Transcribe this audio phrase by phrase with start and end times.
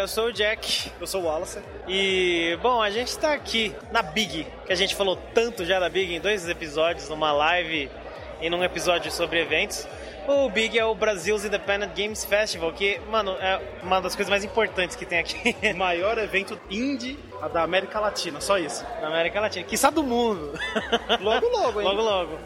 [0.00, 0.90] galera, eu sou o Jack.
[1.00, 1.58] Eu sou o Wallace.
[1.86, 5.88] E, bom, a gente tá aqui na Big, que a gente falou tanto já da
[5.88, 7.90] Big em dois episódios, numa live
[8.40, 9.86] e num episódio sobre eventos.
[10.26, 14.44] O Big é o Brasil's Independent Games Festival, que, mano, é uma das coisas mais
[14.44, 15.56] importantes que tem aqui.
[15.74, 17.18] O maior evento indie
[17.52, 18.84] da América Latina, só isso.
[19.00, 20.58] Na América Latina, que do mundo.
[21.20, 21.86] Logo, logo, hein?
[21.86, 22.38] Logo, logo.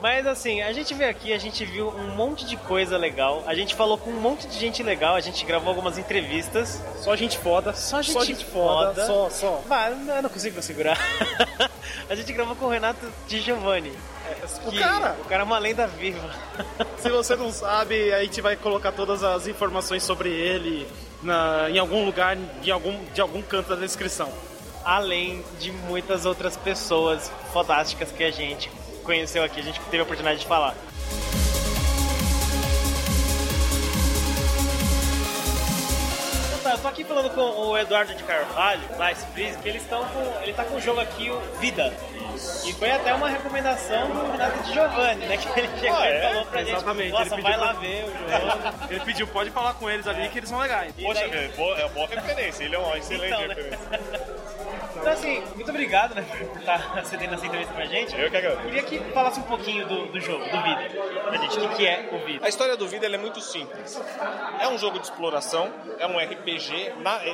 [0.00, 3.54] Mas assim, a gente veio aqui, a gente viu um monte de coisa legal, a
[3.54, 6.80] gente falou com um monte de gente legal, a gente gravou algumas entrevistas.
[6.98, 7.72] Só gente foda.
[7.74, 8.94] Só gente, só gente foda.
[8.94, 9.06] foda.
[9.06, 9.62] Só, só.
[9.66, 10.98] Mas eu não consigo segurar.
[12.08, 13.92] a gente gravou com o Renato Di Giovanni.
[14.64, 15.16] O cara!
[15.20, 16.30] O cara é uma lenda viva.
[16.98, 20.86] Se você não sabe, a gente vai colocar todas as informações sobre ele
[21.22, 24.30] na, em algum lugar, em algum, de algum canto da descrição.
[24.84, 28.70] Além de muitas outras pessoas fantásticas que a gente
[29.08, 30.74] conheceu aqui, a gente teve a oportunidade de falar.
[36.62, 40.04] Tá, eu tô aqui falando com o Eduardo de Carvalho, da Freeze, que eles estão
[40.04, 40.42] com.
[40.42, 41.90] Ele tá com o jogo aqui, o Vida.
[42.66, 45.38] E foi até uma recomendação do Renato de Giovanni, né?
[45.38, 47.10] Que ele chegou ah, e falou pra Exatamente.
[47.10, 48.86] gente, nossa, vai lá ver o jogo.
[48.90, 50.92] ele pediu, pode falar com eles ali que eles são legais.
[51.00, 51.50] Poxa, daí...
[51.56, 53.54] é uma boa referência, ele é uma excelente então, né?
[53.54, 54.28] referência.
[55.00, 58.18] Então, assim, muito obrigado, né, por estar cedendo essa entrevista pra gente.
[58.18, 58.62] Eu que agradeço.
[58.62, 62.08] Queria que falasse um pouquinho do, do jogo, do Vida, pra gente, o que é
[62.12, 62.44] o Vida.
[62.44, 64.00] A história do Vida é muito simples.
[64.60, 66.92] É um jogo de exploração, é um RPG,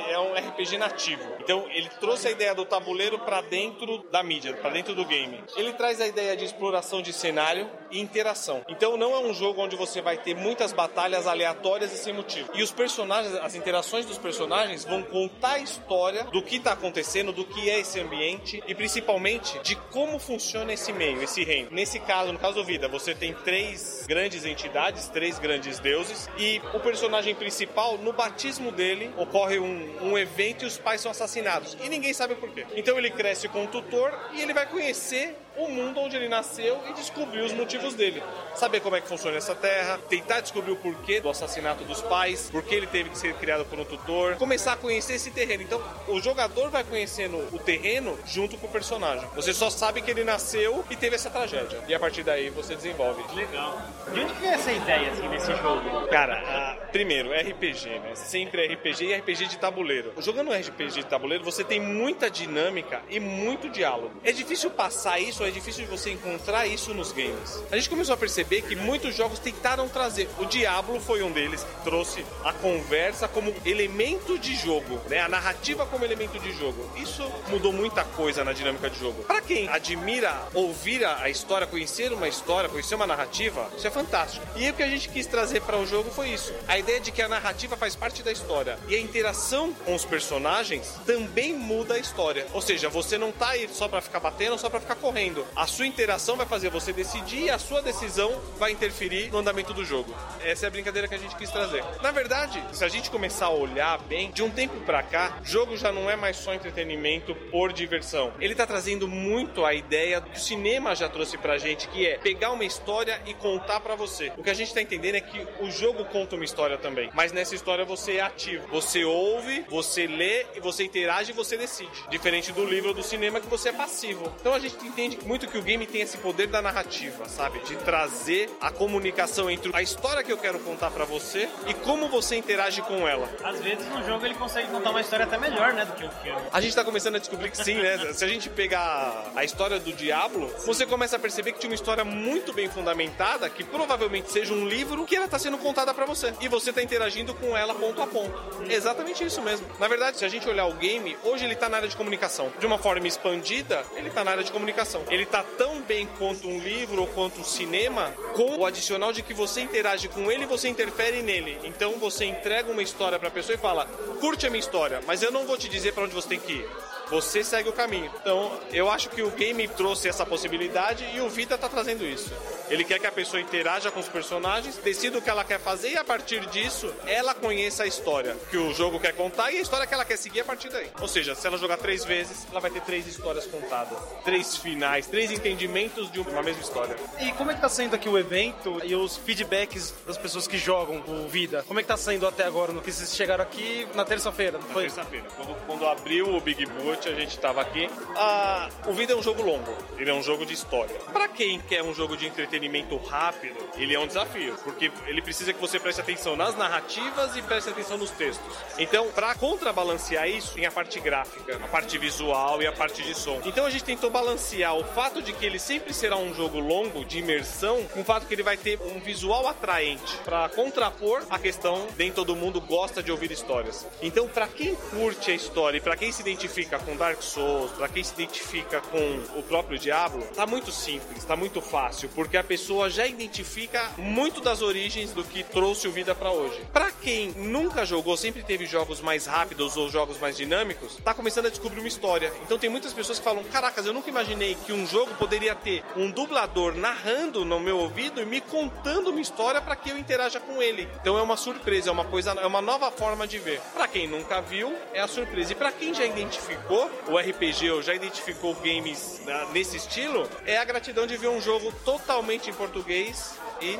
[0.09, 1.23] é um RPG nativo.
[1.39, 5.43] Então, ele trouxe a ideia do tabuleiro para dentro da mídia, para dentro do game.
[5.55, 8.63] Ele traz a ideia de exploração de cenário e interação.
[8.69, 12.49] Então, não é um jogo onde você vai ter muitas batalhas aleatórias e sem motivo.
[12.53, 17.31] E os personagens, as interações dos personagens vão contar a história do que está acontecendo,
[17.31, 21.69] do que é esse ambiente e principalmente de como funciona esse meio, esse reino.
[21.71, 26.61] Nesse caso, no caso do Vida, você tem três grandes entidades, três grandes deuses e
[26.73, 31.77] o personagem principal, no batismo dele, ocorre um, um evento e os pais são assassinados
[31.83, 32.65] e ninguém sabe por quê.
[32.75, 36.79] Então ele cresce com um tutor e ele vai conhecer o mundo onde ele nasceu
[36.89, 38.21] e descobrir os motivos dele.
[38.55, 42.49] Saber como é que funciona essa terra, tentar descobrir o porquê do assassinato dos pais,
[42.49, 45.63] por que ele teve que ser criado por um tutor, começar a conhecer esse terreno.
[45.63, 49.27] Então, o jogador vai conhecendo o terreno junto com o personagem.
[49.35, 51.79] Você só sabe que ele nasceu e teve essa tragédia.
[51.87, 53.23] E a partir daí você desenvolve.
[53.35, 53.81] Legal.
[54.13, 56.07] De onde veio essa ideia assim desse jogo?
[56.07, 56.85] Cara, a...
[56.87, 58.15] primeiro, RPG, né?
[58.15, 60.13] Sempre RPG e RPG de tabuleiro.
[60.19, 64.11] Jogando RPG de tabuleiro, você tem muita dinâmica e muito diálogo.
[64.23, 67.63] É difícil passar isso é difícil de você encontrar isso nos games.
[67.71, 70.27] A gente começou a perceber que muitos jogos tentaram trazer.
[70.39, 75.19] O Diablo foi um deles que trouxe a conversa como elemento de jogo, né?
[75.19, 76.89] A narrativa como elemento de jogo.
[76.97, 79.23] Isso mudou muita coisa na dinâmica de jogo.
[79.23, 84.45] Para quem admira ouvir a história, conhecer uma história, conhecer uma narrativa, isso é fantástico.
[84.55, 86.53] E o que a gente quis trazer para o jogo foi isso.
[86.67, 90.05] A ideia de que a narrativa faz parte da história e a interação com os
[90.05, 92.47] personagens também muda a história.
[92.53, 95.65] Ou seja, você não tá aí só para ficar batendo, só para ficar correndo a
[95.65, 99.83] sua interação vai fazer você decidir e a sua decisão vai interferir no andamento do
[99.83, 100.13] jogo.
[100.43, 101.83] Essa é a brincadeira que a gente quis trazer.
[102.01, 105.75] Na verdade, se a gente começar a olhar bem, de um tempo pra cá, jogo
[105.75, 108.33] já não é mais só entretenimento por diversão.
[108.39, 112.17] Ele tá trazendo muito a ideia que o cinema já trouxe pra gente, que é
[112.17, 114.31] pegar uma história e contar para você.
[114.37, 117.31] O que a gente tá entendendo é que o jogo conta uma história também, mas
[117.31, 118.67] nessa história você é ativo.
[118.67, 121.91] Você ouve, você lê e você interage e você decide.
[122.09, 124.33] Diferente do livro ou do cinema que você é passivo.
[124.39, 127.59] Então a gente entende muito que o game tem esse poder da narrativa, sabe?
[127.59, 132.07] De trazer a comunicação entre a história que eu quero contar para você e como
[132.07, 133.29] você interage com ela.
[133.43, 136.11] Às vezes no jogo ele consegue contar uma história até melhor, né, do que o
[136.23, 136.41] filme.
[136.51, 138.13] A gente tá começando a descobrir que sim, né?
[138.13, 141.75] Se a gente pegar a história do Diablo, você começa a perceber que tinha uma
[141.75, 146.05] história muito bem fundamentada, que provavelmente seja um livro que ela tá sendo contada para
[146.05, 146.33] você.
[146.39, 148.33] E você tá interagindo com ela ponto a ponto.
[148.69, 149.65] exatamente isso mesmo.
[149.79, 152.51] Na verdade, se a gente olhar o game, hoje ele tá na área de comunicação.
[152.59, 156.47] De uma forma expandida, ele tá na área de comunicação ele tá tão bem quanto
[156.47, 160.45] um livro ou quanto um cinema, com o adicional de que você interage com ele
[160.45, 161.57] você interfere nele.
[161.63, 163.85] Então você entrega uma história para a pessoa e fala:
[164.19, 166.53] "Curte a minha história, mas eu não vou te dizer para onde você tem que
[166.53, 166.69] ir
[167.09, 168.11] você segue o caminho.
[168.21, 172.31] Então, eu acho que o game trouxe essa possibilidade e o Vita tá trazendo isso.
[172.69, 175.91] Ele quer que a pessoa interaja com os personagens, decida o que ela quer fazer
[175.91, 179.61] e a partir disso ela conheça a história que o jogo quer contar e a
[179.61, 180.89] história que ela quer seguir a partir daí.
[180.99, 185.05] Ou seja, se ela jogar três vezes, ela vai ter três histórias contadas, três finais,
[185.05, 186.95] três entendimentos de uma mesma história.
[187.19, 190.57] E como é que tá sendo aqui o evento e os feedbacks das pessoas que
[190.57, 191.63] jogam o Vida?
[191.67, 192.71] Como é que tá sendo até agora?
[192.71, 194.57] No que vocês chegaram aqui na terça-feira?
[194.57, 197.89] Na terça-feira, quando, quando abriu o Big Boy noite, a gente tava aqui.
[198.15, 200.95] Ah, o Vida é um jogo longo, ele é um jogo de história.
[201.11, 205.51] Para quem quer um jogo de entretenimento rápido, ele é um desafio, porque ele precisa
[205.51, 208.55] que você preste atenção nas narrativas e preste atenção nos textos.
[208.77, 213.13] Então, para contrabalancear isso, tem a parte gráfica, a parte visual e a parte de
[213.13, 213.41] som.
[213.45, 217.03] Então a gente tentou balancear o fato de que ele sempre será um jogo longo
[217.03, 221.37] de imersão, com o fato que ele vai ter um visual atraente para contrapor a
[221.37, 223.85] questão nem todo mundo gosta de ouvir histórias.
[224.01, 227.89] Então, para quem curte a história e para quem se identifica com Dark Souls, para
[227.89, 232.43] quem se identifica com o próprio Diablo, tá muito simples, tá muito fácil, porque a
[232.43, 236.61] pessoa já identifica muito das origens do que trouxe o vida para hoje.
[236.71, 241.47] Para quem nunca jogou, sempre teve jogos mais rápidos ou jogos mais dinâmicos, tá começando
[241.47, 242.31] a descobrir uma história.
[242.43, 245.83] Então tem muitas pessoas que falam: "Caracas, eu nunca imaginei que um jogo poderia ter
[245.95, 250.39] um dublador narrando no meu ouvido e me contando uma história para que eu interaja
[250.39, 250.87] com ele".
[251.01, 253.59] Então é uma surpresa, é uma coisa, é uma nova forma de ver.
[253.73, 255.53] Para quem nunca viu, é a surpresa.
[255.53, 256.74] E para quem já identificou
[257.07, 262.49] o RPG já identificou games nesse estilo, é a gratidão de ver um jogo totalmente
[262.49, 263.79] em português e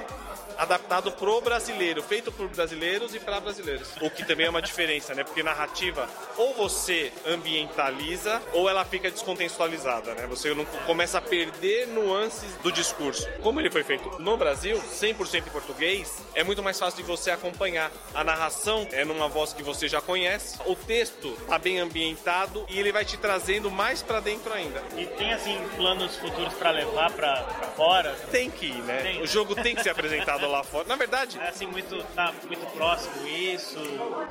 [0.57, 3.89] adaptado pro brasileiro, feito por brasileiros e para brasileiros.
[4.01, 5.23] O que também é uma diferença, né?
[5.23, 10.27] Porque narrativa ou você ambientaliza ou ela fica descontextualizada, né?
[10.27, 13.27] Você não começa a perder nuances do discurso.
[13.41, 17.31] Como ele foi feito no Brasil, 100% em português, é muito mais fácil de você
[17.31, 17.91] acompanhar.
[18.13, 22.79] A narração é numa voz que você já conhece, o texto tá bem ambientado e
[22.79, 24.81] ele vai te trazendo mais para dentro ainda.
[24.97, 27.43] E tem assim planos futuros para levar para
[27.75, 28.15] fora?
[28.31, 29.01] Tem que ir, né?
[29.01, 29.21] Tem.
[29.21, 30.87] O jogo tem que ser apresentado lá fora.
[30.87, 33.79] Na verdade, é assim muito tá muito próximo isso.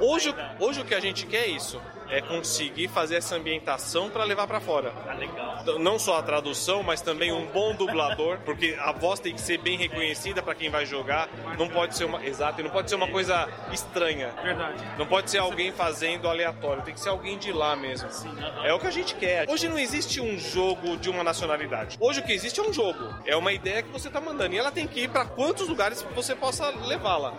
[0.00, 4.24] Hoje, hoje o que a gente quer é isso é conseguir fazer essa ambientação para
[4.24, 4.92] levar para fora.
[5.08, 5.78] Ah, legal.
[5.78, 9.58] Não só a tradução, mas também um bom dublador, porque a voz tem que ser
[9.58, 11.28] bem reconhecida para quem vai jogar.
[11.58, 14.30] Não pode ser uma, exato, não pode ser uma coisa estranha.
[14.42, 14.84] Verdade.
[14.98, 18.10] Não pode ser alguém fazendo aleatório, tem que ser alguém de lá mesmo.
[18.10, 18.64] Sim, uh -huh.
[18.64, 19.48] É o que a gente quer.
[19.48, 21.96] Hoje não existe um jogo de uma nacionalidade.
[22.00, 23.14] Hoje o que existe é um jogo.
[23.24, 26.02] É uma ideia que você tá mandando e ela tem que ir para quantos lugares
[26.14, 27.34] você possa levá-la.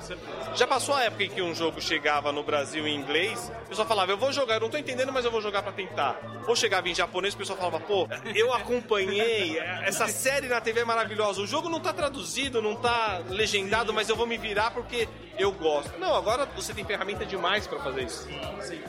[0.55, 3.87] Já passou a época em que um jogo chegava no Brasil em inglês, o pessoal
[3.87, 6.19] falava: "Eu vou jogar, eu não tô entendendo, mas eu vou jogar para tentar".
[6.47, 10.85] Ou chegava em japonês, o pessoal falava: "Pô, eu acompanhei essa série na TV é
[10.85, 11.41] maravilhosa.
[11.41, 15.07] O jogo não tá traduzido, não tá legendado, mas eu vou me virar porque
[15.37, 15.97] eu gosto".
[15.99, 18.27] Não, agora você tem ferramenta demais para fazer isso.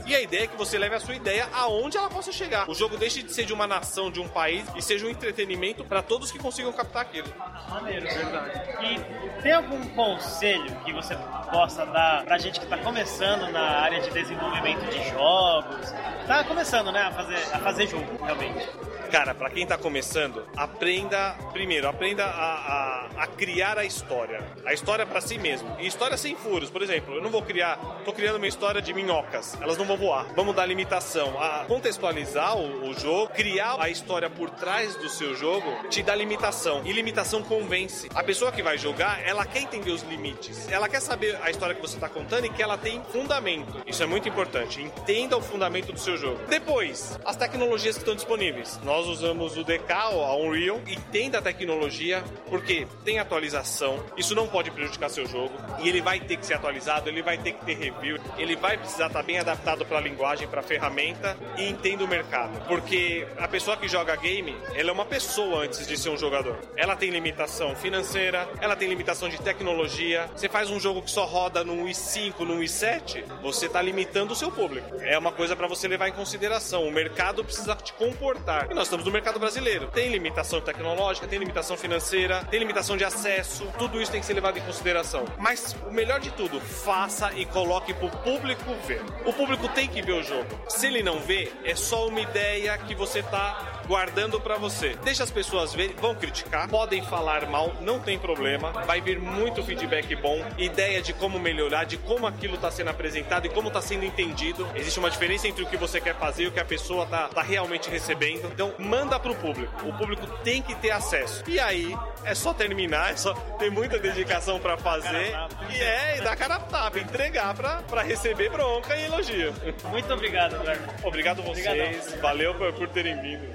[0.06, 2.68] E a ideia é que você leve a sua ideia aonde ela possa chegar.
[2.68, 5.84] O jogo deixe de ser de uma nação, de um país e seja um entretenimento
[5.84, 7.28] para todos que consigam captar aquilo.
[7.68, 8.62] Maneiro, verdade.
[8.84, 11.16] E tem algum conselho que você
[11.50, 15.92] possa dar pra gente que tá começando na área de desenvolvimento de jogos?
[16.26, 18.68] Tá começando, né, a fazer, a fazer jogo, realmente.
[19.10, 24.44] Cara, para quem tá começando, aprenda primeiro, aprenda a, a, a criar a história.
[24.64, 25.76] A história para si mesmo.
[25.78, 26.70] E história sem furos.
[26.70, 29.56] Por exemplo, eu não vou criar, tô criando uma história de minhocas.
[29.60, 30.26] Elas não vão voar.
[30.34, 31.40] Vamos dar limitação.
[31.40, 36.14] A contextualizar o, o jogo, criar a história por trás do seu jogo, te dá
[36.14, 36.82] limitação.
[36.84, 38.10] E limitação convence.
[38.14, 40.68] A pessoa que vai jogar, ela quer entender os limites.
[40.68, 43.82] Ela quer saber a história que você tá contando e que ela tem fundamento.
[43.86, 44.82] Isso é muito importante.
[44.82, 46.38] Entenda o fundamento do seu jogo.
[46.46, 48.78] Depois, as tecnologias que estão disponíveis.
[48.82, 54.70] Nós usamos o DK, a Unreal, entenda a tecnologia, porque tem atualização, isso não pode
[54.70, 57.74] prejudicar seu jogo, e ele vai ter que ser atualizado, ele vai ter que ter
[57.74, 62.04] review, ele vai precisar estar bem adaptado para a linguagem, para a ferramenta, e entenda
[62.04, 62.60] o mercado.
[62.66, 66.58] Porque a pessoa que joga game, ela é uma pessoa antes de ser um jogador.
[66.76, 70.28] Ela tem limitação financeira, ela tem limitação de tecnologia.
[70.34, 74.36] Você faz um jogo que só roda no i5, no i7, você está limitando o
[74.36, 74.96] seu público.
[75.00, 76.82] É uma coisa para você levar em consideração.
[76.82, 78.68] O mercado precisa te comportar.
[78.68, 79.86] E nós estamos no mercado brasileiro.
[79.86, 84.34] Tem limitação tecnológica, tem limitação financeira, tem limitação de acesso, tudo isso tem que ser
[84.34, 85.24] levado em consideração.
[85.38, 89.00] Mas o melhor de tudo, faça e coloque pro público ver.
[89.24, 90.58] O público tem que ver o jogo.
[90.68, 94.96] Se ele não vê, é só uma ideia que você tá guardando para você.
[95.04, 98.72] Deixa as pessoas verem, vão criticar, podem falar mal, não tem problema.
[98.84, 103.46] Vai vir muito feedback bom, ideia de como melhorar, de como aquilo tá sendo apresentado
[103.46, 104.68] e como tá sendo entendido.
[104.74, 107.28] Existe uma diferença entre o que você quer fazer e o que a pessoa tá,
[107.28, 108.46] tá realmente recebendo.
[108.52, 109.88] Então, manda pro público.
[109.88, 111.44] O público tem que ter acesso.
[111.46, 115.34] E aí, é só terminar, é só ter muita dedicação para fazer.
[115.70, 119.54] E é, e dar cara a tapa, entregar pra, pra receber bronca e elogio.
[119.90, 120.82] Muito obrigado, Eduardo.
[121.04, 121.66] Obrigado a vocês.
[121.66, 122.20] Obrigadão.
[122.20, 123.46] Valeu por, por terem vindo.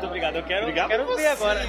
[0.00, 0.36] Muito obrigado.
[0.36, 1.60] Eu quero, Obrigado quero ver agora.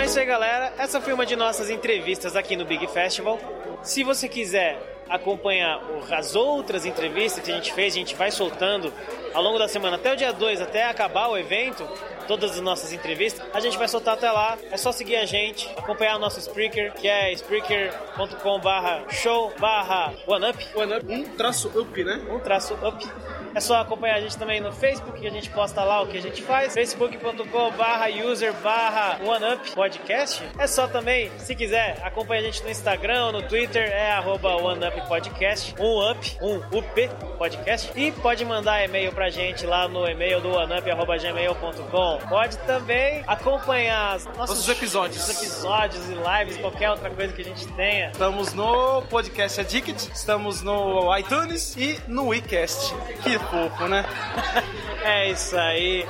[0.00, 0.72] é isso aí, galera.
[0.78, 3.40] Essa foi uma de nossas entrevistas aqui no Big Festival.
[3.82, 5.80] Se você quiser acompanhar
[6.10, 8.92] as outras entrevistas que a gente fez, a gente vai soltando
[9.32, 11.86] ao longo da semana, até o dia 2, até acabar o evento,
[12.26, 14.56] todas as nossas entrevistas, a gente vai soltar até lá.
[14.70, 20.12] É só seguir a gente, acompanhar o nosso Spreaker, que é spreaker.com barra show barra
[20.26, 20.56] OneUp.
[20.74, 22.24] OneUp, um traço up, né?
[22.30, 23.06] Um traço up.
[23.54, 26.18] É só acompanhar a gente também no Facebook, que a gente posta lá o que
[26.18, 26.74] a gente faz.
[26.74, 30.42] facebook.com barra user barra OneUp podcast.
[30.58, 35.06] É só também, se quiser, acompanha a gente no Instagram, no Twitter, é arroba OneUp
[35.08, 35.74] Podcast.
[35.78, 37.08] Um up, um UP
[37.38, 37.92] podcast.
[37.94, 42.18] E pode mandar e-mail pra gente lá no e-mail do oneup.gmail.com.
[42.28, 45.28] Pode também acompanhar nossos, nossos episódios.
[45.28, 48.10] episódios e lives, qualquer outra coisa que a gente tenha.
[48.10, 52.94] Estamos no Podcast Addict, estamos no iTunes e no WeCast.
[53.22, 54.04] Que fofo, né?
[55.02, 56.06] é isso aí.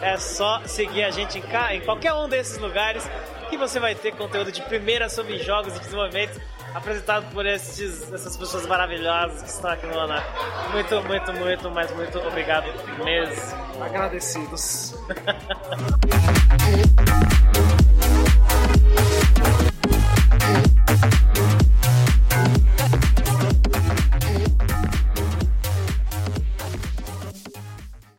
[0.00, 3.08] É só seguir a gente em, em qualquer um desses lugares
[3.48, 6.40] que você vai ter conteúdo de primeira sobre jogos e desenvolvimento
[6.74, 10.24] apresentado por esses, essas pessoas maravilhosas que estão aqui no ANAP.
[10.72, 12.66] Muito, muito, muito, mas muito obrigado
[13.04, 13.56] mesmo.
[13.82, 14.94] Agradecidos.